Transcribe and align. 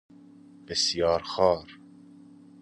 بسیار 0.67 1.21
خوار 1.23 1.79